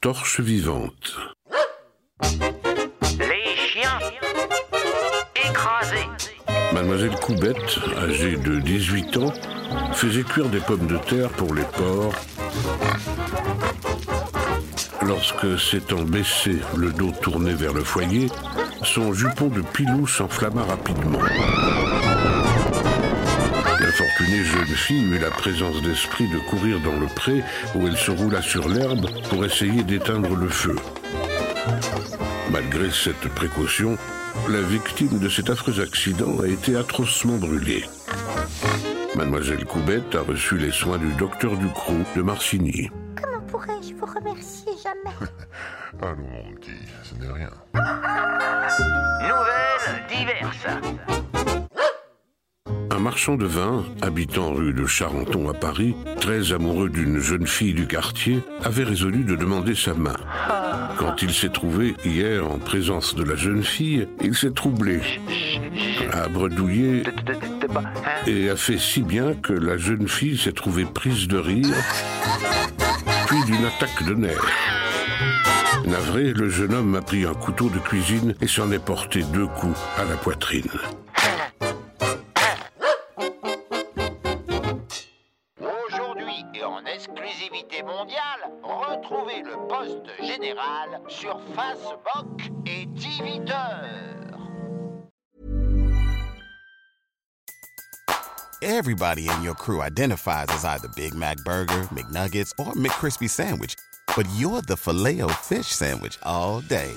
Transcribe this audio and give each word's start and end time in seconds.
Torche 0.00 0.40
vivante. 0.40 1.18
Les 3.18 3.56
chiens 3.56 3.98
écrasés. 5.34 6.08
Mademoiselle 6.72 7.14
Coubette, 7.16 7.78
âgée 7.98 8.36
de 8.36 8.60
18 8.60 9.16
ans, 9.18 9.32
faisait 9.92 10.22
cuire 10.22 10.48
des 10.48 10.60
pommes 10.60 10.86
de 10.86 10.96
terre 10.98 11.30
pour 11.30 11.54
les 11.54 11.64
porcs. 11.64 12.14
Lorsque 15.02 15.58
s'étant 15.58 16.02
baissé, 16.02 16.56
le 16.76 16.92
dos 16.92 17.12
tourné 17.20 17.52
vers 17.54 17.72
le 17.72 17.84
foyer, 17.84 18.28
son 18.82 19.12
jupon 19.12 19.48
de 19.48 19.60
pilou 19.60 20.06
s'enflamma 20.06 20.64
rapidement. 20.64 21.20
Fille 24.76 25.04
eut 25.04 25.18
la 25.18 25.30
présence 25.30 25.80
d'esprit 25.82 26.28
de 26.28 26.38
courir 26.38 26.78
dans 26.80 27.00
le 27.00 27.06
pré 27.06 27.42
où 27.74 27.88
elle 27.88 27.96
se 27.96 28.10
roula 28.10 28.42
sur 28.42 28.68
l'herbe 28.68 29.08
pour 29.30 29.44
essayer 29.44 29.82
d'éteindre 29.82 30.36
le 30.36 30.48
feu. 30.48 30.76
Malgré 32.50 32.90
cette 32.90 33.28
précaution, 33.34 33.96
la 34.48 34.60
victime 34.60 35.18
de 35.18 35.28
cet 35.28 35.50
affreux 35.50 35.80
accident 35.80 36.40
a 36.40 36.46
été 36.46 36.76
atrocement 36.76 37.36
brûlée. 37.36 37.84
Mademoiselle 39.16 39.64
Coubette 39.64 40.14
a 40.14 40.20
reçu 40.20 40.58
les 40.58 40.70
soins 40.70 40.98
du 40.98 41.10
docteur 41.14 41.56
Ducrot 41.56 42.04
de 42.14 42.22
Marcigny. 42.22 42.90
Comment 43.20 43.40
pourrais-je 43.46 43.94
vous 43.94 44.06
remercier 44.06 44.72
jamais? 44.82 45.16
Allons, 46.02 46.28
mon 46.28 46.54
petit, 46.54 46.70
ce 47.02 47.14
n'est 47.14 47.32
rien. 47.32 47.50
Nouvelles 49.22 50.06
diverses. 50.10 50.85
Marchand 53.06 53.36
de 53.36 53.46
vin, 53.46 53.84
habitant 54.02 54.52
rue 54.52 54.72
de 54.72 54.84
Charenton 54.84 55.48
à 55.48 55.54
Paris, 55.54 55.94
très 56.20 56.52
amoureux 56.52 56.88
d'une 56.88 57.20
jeune 57.20 57.46
fille 57.46 57.72
du 57.72 57.86
quartier, 57.86 58.40
avait 58.64 58.82
résolu 58.82 59.22
de 59.22 59.36
demander 59.36 59.76
sa 59.76 59.94
main. 59.94 60.16
Quand 60.98 61.22
il 61.22 61.32
s'est 61.32 61.50
trouvé 61.50 61.94
hier 62.04 62.44
en 62.44 62.58
présence 62.58 63.14
de 63.14 63.22
la 63.22 63.36
jeune 63.36 63.62
fille, 63.62 64.08
il 64.24 64.34
s'est 64.34 64.50
troublé, 64.50 65.00
a 66.12 66.26
bredouillé 66.26 67.04
et 68.26 68.50
a 68.50 68.56
fait 68.56 68.78
si 68.78 69.02
bien 69.02 69.34
que 69.34 69.52
la 69.52 69.76
jeune 69.76 70.08
fille 70.08 70.36
s'est 70.36 70.50
trouvée 70.50 70.84
prise 70.84 71.28
de 71.28 71.38
rire, 71.38 71.76
puis 73.28 73.44
d'une 73.44 73.66
attaque 73.66 74.04
de 74.04 74.14
nerfs. 74.14 74.50
Navré, 75.86 76.32
le 76.32 76.48
jeune 76.48 76.74
homme 76.74 76.96
a 76.96 77.02
pris 77.02 77.24
un 77.24 77.34
couteau 77.34 77.70
de 77.70 77.78
cuisine 77.78 78.34
et 78.40 78.48
s'en 78.48 78.72
est 78.72 78.84
porté 78.84 79.22
deux 79.32 79.46
coups 79.46 79.78
à 79.96 80.02
la 80.02 80.16
poitrine. 80.16 80.66
En 86.66 86.84
exclusivité 86.84 87.82
mondiale, 87.82 88.50
retrouvez 88.62 89.42
le 89.42 89.56
poste 89.68 90.06
général 90.20 91.00
sur 91.08 91.40
Facebook 91.54 92.50
et 92.66 92.86
Twitter. 92.94 94.16
Everybody 98.62 99.28
in 99.28 99.42
your 99.42 99.54
crew 99.54 99.80
identifies 99.82 100.46
as 100.48 100.64
either 100.64 100.88
Big 100.96 101.14
Mac 101.14 101.36
Burger, 101.44 101.88
McNuggets, 101.92 102.52
or 102.58 102.72
McCrispy 102.72 103.28
Sandwich. 103.28 103.74
But 104.16 104.26
you're 104.36 104.62
the 104.62 104.76
filet 104.76 105.20
fish 105.42 105.68
Sandwich 105.68 106.18
all 106.22 106.62
day. 106.62 106.92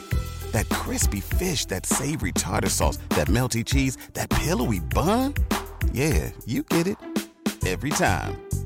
That 0.51 0.67
crispy 0.69 1.19
fish, 1.19 1.65
that 1.65 1.85
savory 1.85 2.31
tartar 2.31 2.69
sauce, 2.69 2.97
that 3.09 3.27
melty 3.27 3.65
cheese, 3.65 3.97
that 4.13 4.29
pillowy 4.29 4.79
bun. 4.79 5.35
Yeah, 5.91 6.31
you 6.45 6.63
get 6.63 6.87
it. 6.87 6.97
Every 7.67 7.89
time. 7.91 8.48